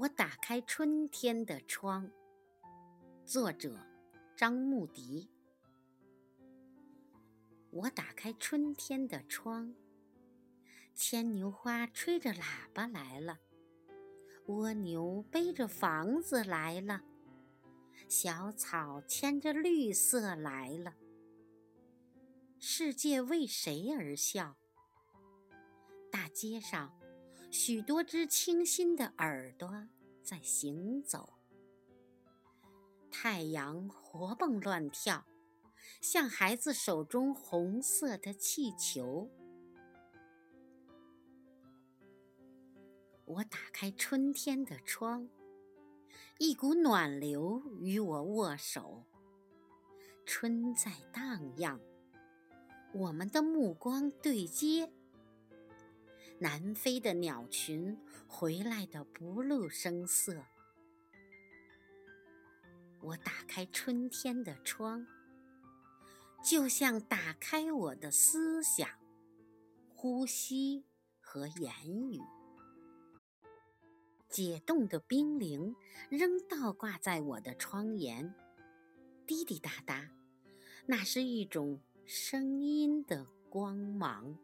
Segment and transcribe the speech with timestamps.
[0.00, 2.08] 我打开春天的窗。
[3.26, 3.76] 作者：
[4.36, 5.28] 张牧迪。
[7.70, 9.74] 我打开春天的窗，
[10.94, 13.40] 牵牛花吹着喇叭来了，
[14.46, 17.02] 蜗牛背着房子来了，
[18.06, 20.94] 小草牵着绿色来了。
[22.60, 24.56] 世界为谁而笑？
[26.08, 26.96] 大街上。
[27.50, 29.88] 许多只清新的耳朵
[30.22, 31.34] 在行走，
[33.10, 35.24] 太阳活蹦乱跳，
[36.00, 39.30] 像孩子手中红色的气球。
[43.24, 45.28] 我打开春天的窗，
[46.38, 49.04] 一股暖流与我握手，
[50.26, 51.80] 春在荡漾，
[52.92, 54.92] 我们的目光对接。
[56.40, 60.44] 南飞的鸟群回来的不露声色。
[63.00, 65.06] 我打开春天的窗，
[66.44, 68.88] 就像打开我的思想、
[69.94, 70.84] 呼吸
[71.20, 71.72] 和言
[72.10, 72.20] 语。
[74.28, 75.74] 解冻的冰凌
[76.10, 78.34] 仍倒挂在我的窗沿，
[79.26, 80.10] 滴滴答答，
[80.86, 84.38] 那是一种声音的光芒。